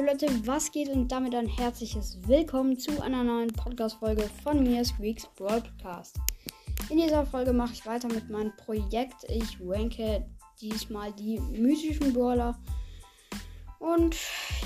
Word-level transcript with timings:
Jo 0.00 0.06
Leute, 0.06 0.28
was 0.46 0.72
geht 0.72 0.88
und 0.88 1.12
damit 1.12 1.34
ein 1.34 1.46
herzliches 1.46 2.18
Willkommen 2.26 2.78
zu 2.78 3.02
einer 3.02 3.22
neuen 3.22 3.52
Podcast-Folge 3.52 4.30
von 4.42 4.62
mir, 4.62 4.82
Squeaks 4.82 5.28
Broadcast. 5.36 6.16
In 6.88 6.96
dieser 6.96 7.26
Folge 7.26 7.52
mache 7.52 7.74
ich 7.74 7.84
weiter 7.84 8.08
mit 8.08 8.30
meinem 8.30 8.50
Projekt. 8.56 9.24
Ich 9.28 9.58
ranke 9.60 10.24
diesmal 10.58 11.12
die 11.12 11.38
mythischen 11.38 12.14
Brawler. 12.14 12.58
Und 13.78 14.16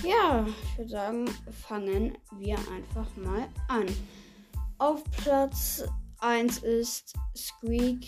ja, 0.05 0.47
ich 0.47 0.79
würde 0.79 0.91
sagen, 0.91 1.25
fangen 1.67 2.17
wir 2.39 2.57
einfach 2.71 3.17
mal 3.17 3.49
an. 3.67 3.87
Auf 4.79 5.03
Platz 5.25 5.83
1 6.21 6.59
ist 6.59 7.13
Squeak. 7.37 8.07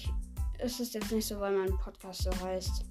Es 0.59 0.79
ist 0.79 0.95
jetzt 0.95 1.11
nicht 1.11 1.27
so, 1.27 1.41
weil 1.41 1.59
mein 1.59 1.77
Podcast 1.79 2.23
so 2.23 2.31
heißt 2.41 2.85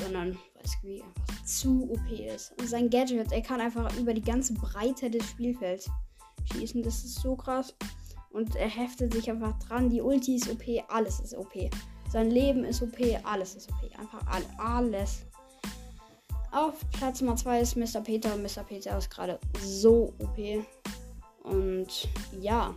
sondern 0.00 0.38
weil 0.54 0.66
Squeak 0.66 1.04
einfach 1.04 1.44
zu 1.44 1.90
OP 1.90 2.10
ist. 2.10 2.52
Und 2.58 2.68
sein 2.68 2.90
Gadget, 2.90 3.32
er 3.32 3.42
kann 3.42 3.60
einfach 3.60 3.94
über 3.98 4.14
die 4.14 4.22
ganze 4.22 4.54
Breite 4.54 5.10
des 5.10 5.28
Spielfelds 5.28 5.90
schießen. 6.52 6.82
Das 6.82 7.04
ist 7.04 7.20
so 7.20 7.36
krass. 7.36 7.74
Und 8.30 8.56
er 8.56 8.68
heftet 8.68 9.12
sich 9.12 9.30
einfach 9.30 9.58
dran. 9.60 9.90
Die 9.90 10.00
Ulti 10.00 10.36
ist 10.36 10.48
OP, 10.50 10.62
alles 10.88 11.20
ist 11.20 11.34
OP. 11.34 11.52
Sein 12.10 12.30
Leben 12.30 12.64
ist 12.64 12.82
OP, 12.82 12.98
alles 13.24 13.54
ist 13.54 13.70
OP. 13.70 13.98
Einfach 13.98 14.26
all, 14.26 14.42
alles. 14.58 15.24
Auf 16.50 16.74
Platz 16.90 17.20
Nummer 17.20 17.36
2 17.36 17.60
ist 17.60 17.76
Mr. 17.76 18.00
Peter. 18.02 18.36
Mr. 18.36 18.62
Peter 18.66 18.96
ist 18.98 19.10
gerade 19.10 19.38
so 19.62 20.14
OP. 20.18 20.38
Und 21.44 22.08
ja. 22.40 22.74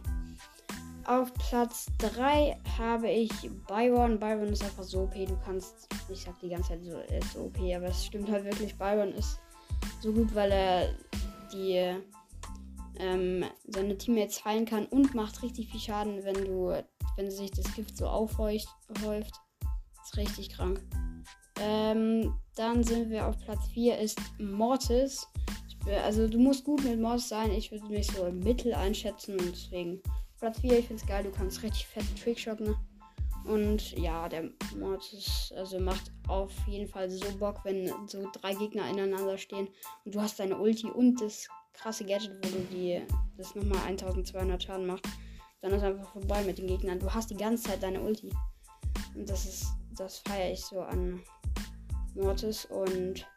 Auf 1.08 1.32
Platz 1.36 1.86
3 2.00 2.58
habe 2.80 3.12
ich 3.12 3.32
Byron. 3.68 4.20
Byron 4.20 4.48
ist 4.48 4.64
einfach 4.64 4.84
so 4.84 5.04
OP. 5.04 5.14
Du 5.14 5.38
kannst, 5.46 5.88
ich 6.10 6.22
sag 6.22 6.40
die 6.40 6.50
ganze 6.50 6.70
Zeit 6.70 6.84
so, 6.84 6.98
ist 7.16 7.38
OP, 7.38 7.58
aber 7.76 7.86
es 7.86 8.06
stimmt 8.06 8.30
halt 8.32 8.44
wirklich. 8.44 8.76
Byron 8.76 9.14
ist 9.14 9.40
so 10.02 10.12
gut, 10.12 10.34
weil 10.34 10.52
er 10.52 10.96
die 11.54 11.96
ähm, 12.98 13.46
seine 13.68 13.98
Teammates 13.98 14.44
heilen 14.46 14.66
kann 14.66 14.88
und 14.88 15.14
macht 15.14 15.44
richtig 15.44 15.70
viel 15.70 15.80
Schaden, 15.80 16.24
wenn 16.24 16.44
du, 16.44 16.74
wenn 17.18 17.30
sich 17.30 17.52
das 17.52 17.72
Gift 17.76 17.98
so 17.98 18.08
aufhäuft. 18.08 18.68
Ist 18.92 20.18
richtig 20.18 20.50
krank. 20.50 20.82
Ähm, 21.60 22.34
dann 22.56 22.84
sind 22.84 23.12
wir 23.12 23.28
auf 23.28 23.38
Platz 23.40 23.68
4 23.74 24.00
ist 24.00 24.20
Mortis. 24.40 25.28
Also 26.04 26.28
du 26.28 26.40
musst 26.40 26.64
gut 26.64 26.84
mit 26.84 27.00
Mortis 27.00 27.30
sein. 27.30 27.52
Ich 27.52 27.72
würde 27.72 27.86
mich 27.86 28.08
so 28.08 28.26
im 28.26 28.40
Mittel 28.40 28.74
einschätzen 28.74 29.34
und 29.40 29.52
deswegen 29.52 30.02
Platz 30.40 30.60
4, 30.60 30.80
ich 30.80 30.88
finde 30.88 31.02
es 31.02 31.08
geil, 31.08 31.24
du 31.24 31.32
kannst 31.32 31.64
richtig 31.64 31.88
fett 31.88 32.06
Trickshotten. 32.22 32.76
Und 33.46 33.92
ja, 33.92 34.28
der 34.28 34.50
Mod 34.76 35.14
ist, 35.14 35.54
also 35.56 35.80
macht 35.80 36.12
auf 36.28 36.52
jeden 36.68 36.88
Fall 36.88 37.10
so 37.10 37.26
Bock, 37.38 37.60
wenn 37.64 37.92
so 38.08 38.28
drei 38.34 38.56
Gegner 38.56 38.90
ineinander 38.90 39.38
stehen 39.38 39.68
und 40.04 40.16
du 40.16 40.22
hast 40.22 40.40
deine 40.40 40.58
Ulti 40.58 40.88
und 40.88 41.22
das 41.22 41.48
krasse 41.74 42.06
Gadget, 42.06 42.34
wo 42.44 42.50
du 42.50 42.64
die, 42.72 43.02
das 43.38 43.54
nochmal 43.54 43.86
1200 43.86 44.64
Schaden 44.64 44.88
macht. 44.88 45.08
Dann 45.62 45.74
ist 45.74 45.84
einfach 45.84 46.12
vorbei 46.12 46.44
mit 46.44 46.58
den 46.58 46.68
Gegnern. 46.68 47.00
Du 47.00 47.14
hast 47.14 47.30
die 47.30 47.38
ganze 47.38 47.64
Zeit 47.64 47.84
deine 47.84 48.02
Ulti. 48.02 48.32
Und 49.14 49.30
das 49.30 49.46
ist, 49.46 49.68
das 49.96 50.20
feiere 50.20 50.52
ich 50.52 50.66
so 50.66 50.82
an 50.82 51.22
Mortis. 52.16 52.66
Und 52.66 53.28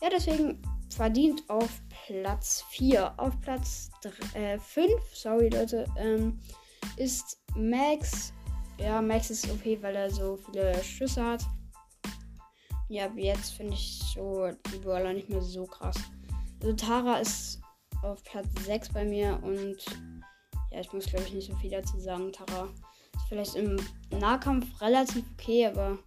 ja, 0.00 0.08
deswegen 0.10 0.62
verdient 0.90 1.42
auf 1.48 1.80
Platz 2.08 2.64
4. 2.70 3.12
Auf 3.18 3.38
Platz 3.42 3.90
5, 4.02 4.34
äh, 4.34 4.58
sorry 5.12 5.50
Leute, 5.50 5.84
ähm, 5.98 6.40
ist 6.96 7.38
Max. 7.54 8.32
Ja, 8.78 9.02
Max 9.02 9.28
ist 9.28 9.50
OP, 9.50 9.82
weil 9.82 9.94
er 9.94 10.10
so 10.10 10.38
viele 10.38 10.82
Schüsse 10.82 11.22
hat. 11.22 11.44
Ja, 12.88 13.10
jetzt 13.14 13.50
finde 13.50 13.74
ich 13.74 14.00
so 14.14 14.48
die 14.72 14.78
Brawler 14.78 15.12
nicht 15.12 15.28
mehr 15.28 15.42
so 15.42 15.66
krass. 15.66 15.96
Also 16.62 16.72
Tara 16.72 17.18
ist 17.18 17.60
auf 18.02 18.24
Platz 18.24 18.46
6 18.64 18.88
bei 18.94 19.04
mir 19.04 19.38
und 19.42 19.76
ja, 20.70 20.80
ich 20.80 20.90
muss 20.94 21.04
glaube 21.04 21.26
ich 21.26 21.34
nicht 21.34 21.50
so 21.50 21.56
viel 21.56 21.70
dazu 21.70 22.00
sagen. 22.00 22.32
Tara 22.32 22.70
ist 23.14 23.24
vielleicht 23.28 23.54
im 23.54 23.76
Nahkampf 24.18 24.80
relativ 24.80 25.24
okay, 25.34 25.66
aber 25.66 25.98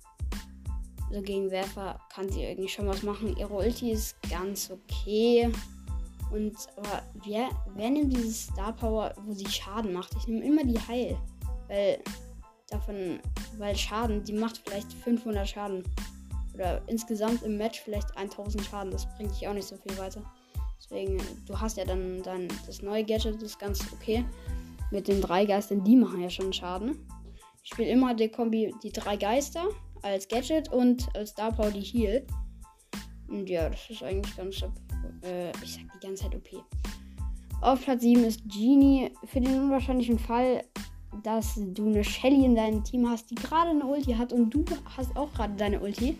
also 1.09 1.21
gegen 1.21 1.51
Werfer 1.51 1.99
kann 2.11 2.27
sie 2.31 2.43
irgendwie 2.43 2.69
schon 2.69 2.87
was 2.87 3.03
machen. 3.03 3.37
Ihre 3.37 3.53
Ulti 3.53 3.91
ist 3.91 4.15
ganz 4.31 4.71
okay. 4.71 5.51
Und 6.31 6.55
aber 6.77 7.03
wer, 7.25 7.49
wer 7.75 7.89
nimmt 7.89 8.13
dieses 8.13 8.43
Star 8.45 8.73
Power, 8.73 9.13
wo 9.25 9.33
sie 9.33 9.49
Schaden 9.49 9.93
macht? 9.93 10.15
Ich 10.17 10.27
nehme 10.27 10.45
immer 10.45 10.63
die 10.63 10.79
Heil. 10.79 11.17
Weil 11.67 11.99
davon, 12.69 13.19
weil 13.57 13.75
Schaden, 13.75 14.23
die 14.23 14.33
macht 14.33 14.61
vielleicht 14.65 14.91
500 14.93 15.47
Schaden. 15.47 15.83
Oder 16.53 16.81
insgesamt 16.87 17.43
im 17.43 17.57
Match 17.57 17.81
vielleicht 17.81 18.15
1000 18.17 18.63
Schaden. 18.63 18.91
Das 18.91 19.05
bringt 19.15 19.31
dich 19.31 19.47
auch 19.47 19.53
nicht 19.53 19.67
so 19.67 19.75
viel 19.77 19.97
weiter. 19.97 20.21
Deswegen, 20.81 21.17
du 21.45 21.59
hast 21.59 21.77
ja 21.77 21.85
dann, 21.85 22.21
dann 22.23 22.47
das 22.65 22.81
neue 22.81 23.03
Gadget, 23.03 23.35
das 23.35 23.43
ist 23.43 23.59
ganz 23.59 23.81
okay. 23.93 24.25
Mit 24.89 25.07
den 25.07 25.21
drei 25.21 25.45
Geistern, 25.45 25.83
die 25.83 25.95
machen 25.95 26.21
ja 26.21 26.29
schon 26.29 26.51
Schaden. 26.51 26.97
Ich 27.63 27.69
spiele 27.69 27.89
immer 27.89 28.13
die 28.13 28.29
Kombi, 28.29 28.73
die 28.83 28.91
drei 28.91 29.15
Geister 29.15 29.65
als 30.01 30.27
Gadget 30.27 30.69
und 30.71 31.07
als 31.15 31.29
Star 31.29 31.51
Power 31.51 31.71
die 31.71 31.81
Heal. 31.81 32.25
Und 33.31 33.49
ja, 33.49 33.69
das 33.69 33.89
ist 33.89 34.03
eigentlich 34.03 34.35
ganz, 34.35 34.61
äh, 35.23 35.51
ich 35.63 35.73
sag 35.75 35.83
die 35.93 36.05
ganze 36.05 36.23
Zeit 36.23 36.35
OP. 36.35 36.63
Auf 37.61 37.83
Platz 37.83 38.01
7 38.01 38.23
ist 38.23 38.41
Genie. 38.49 39.11
Für 39.25 39.39
den 39.39 39.57
unwahrscheinlichen 39.61 40.19
Fall, 40.19 40.63
dass 41.23 41.55
du 41.55 41.87
eine 41.87 42.03
Shelly 42.03 42.43
in 42.43 42.55
deinem 42.55 42.83
Team 42.83 43.09
hast, 43.09 43.31
die 43.31 43.35
gerade 43.35 43.69
eine 43.69 43.85
Ulti 43.85 44.13
hat 44.13 44.33
und 44.33 44.49
du 44.49 44.65
hast 44.97 45.15
auch 45.15 45.31
gerade 45.33 45.53
deine 45.55 45.79
Ulti, 45.79 46.17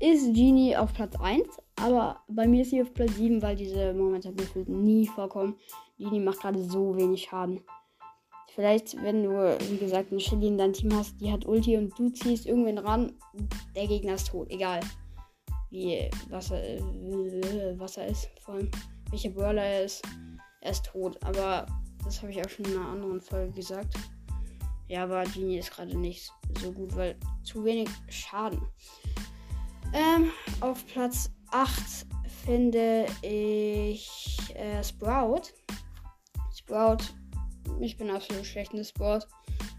ist 0.00 0.34
Genie 0.34 0.76
auf 0.76 0.92
Platz 0.92 1.14
1. 1.20 1.46
Aber 1.76 2.20
bei 2.28 2.48
mir 2.48 2.62
ist 2.62 2.70
sie 2.70 2.82
auf 2.82 2.92
Platz 2.92 3.14
7, 3.16 3.40
weil 3.42 3.56
diese 3.56 3.94
Momente 3.94 4.32
gefühlt 4.32 4.68
nie 4.68 5.06
vorkommen. 5.06 5.56
Genie 5.98 6.20
macht 6.20 6.40
gerade 6.40 6.62
so 6.62 6.96
wenig 6.96 7.24
Schaden. 7.24 7.60
Vielleicht, 8.54 9.00
wenn 9.02 9.22
du, 9.22 9.30
wie 9.70 9.76
gesagt, 9.76 10.10
eine 10.10 10.20
Shelly 10.20 10.48
in 10.48 10.58
deinem 10.58 10.72
Team 10.72 10.94
hast, 10.96 11.20
die 11.20 11.30
hat 11.30 11.46
Ulti 11.46 11.76
und 11.76 11.96
du 11.96 12.08
ziehst 12.08 12.46
irgendwen 12.46 12.78
ran, 12.78 13.12
der 13.76 13.86
Gegner 13.86 14.14
ist 14.14 14.28
tot. 14.28 14.50
Egal. 14.50 14.80
Wie, 15.70 16.10
was 16.28 16.50
er, 16.50 16.78
äh, 16.78 17.78
was 17.78 17.96
er 17.96 18.08
ist, 18.08 18.28
vor 18.40 18.54
allem, 18.54 18.70
welcher 19.10 19.30
Brawler 19.30 19.62
er 19.62 19.84
ist. 19.84 20.02
Er 20.60 20.72
ist 20.72 20.84
tot. 20.84 21.22
Aber 21.24 21.66
das 22.04 22.20
habe 22.20 22.32
ich 22.32 22.44
auch 22.44 22.48
schon 22.48 22.64
in 22.66 22.76
einer 22.76 22.88
anderen 22.88 23.20
Folge 23.20 23.52
gesagt. 23.52 23.94
Ja, 24.88 25.04
aber 25.04 25.22
Genie 25.24 25.58
ist 25.58 25.70
gerade 25.70 25.96
nicht 25.96 26.30
so 26.60 26.72
gut, 26.72 26.94
weil 26.96 27.16
zu 27.44 27.64
wenig 27.64 27.88
Schaden. 28.08 28.60
Ähm, 29.94 30.30
auf 30.60 30.84
Platz 30.86 31.30
8 31.52 32.06
finde 32.44 33.06
ich 33.22 34.38
äh, 34.54 34.82
Sprout. 34.82 35.42
Sprout 36.52 37.04
ich 37.80 37.96
bin 37.96 38.10
absolut 38.10 38.44
schlecht 38.44 38.74
in 38.74 38.84
Sport. 38.84 39.26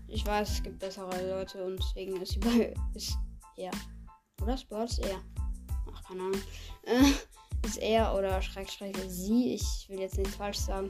Ich 0.08 0.25
weiß, 0.25 0.50
es 0.50 0.63
gibt 0.63 0.79
bessere 0.79 1.29
Leute 1.29 1.63
und 1.63 1.78
deswegen 1.78 2.19
ist 2.22 2.31
sie 2.34 2.40
bei. 2.40 2.73
Ist 2.96 3.18
er. 3.58 3.72
Oder 4.41 4.58
Sport 4.58 4.90
ist 4.90 5.06
er. 5.06 5.22
Keine 6.11 6.23
Ahnung. 6.23 6.41
Äh, 6.83 7.67
ist 7.67 7.77
er 7.77 8.13
oder 8.16 8.41
Schrägstrich 8.41 8.95
sie, 9.07 9.53
ich 9.55 9.88
will 9.88 9.99
jetzt 9.99 10.17
nichts 10.17 10.35
falsch 10.35 10.57
sagen, 10.57 10.89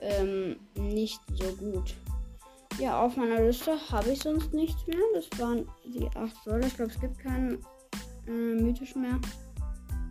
ähm, 0.00 0.56
nicht 0.74 1.20
so 1.34 1.44
gut. 1.56 1.94
Ja, 2.78 3.00
auf 3.00 3.16
meiner 3.16 3.40
Liste 3.42 3.78
habe 3.90 4.10
ich 4.10 4.20
sonst 4.20 4.52
nichts 4.52 4.86
mehr. 4.86 4.98
Das 5.14 5.26
waren 5.38 5.68
die 5.84 6.06
8 6.14 6.44
Brawler. 6.44 6.66
Ich 6.66 6.76
glaube, 6.76 6.90
es 6.90 7.00
gibt 7.00 7.18
keinen 7.18 7.64
äh, 8.26 8.30
mythischen 8.30 9.02
mehr. 9.02 9.18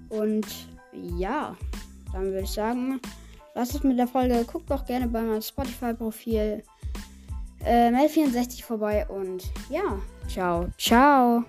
Und 0.10 0.48
ja, 0.94 1.56
dann 2.12 2.26
würde 2.26 2.42
ich 2.42 2.52
sagen, 2.52 3.00
was 3.54 3.76
ist 3.76 3.84
mit 3.84 4.00
der 4.00 4.08
Folge? 4.08 4.46
Guckt 4.46 4.70
doch 4.70 4.86
gerne 4.86 5.08
bei 5.08 5.22
meinem 5.22 5.42
Spotify-Profil 5.42 6.64
äh, 7.64 7.90
Mel64 7.90 8.64
vorbei 8.64 9.06
und 9.10 9.44
ja, 9.70 10.00
ciao, 10.28 10.68
ciao. 10.78 11.44